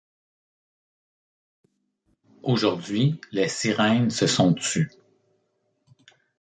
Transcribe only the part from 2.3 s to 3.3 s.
Aujourd'hui,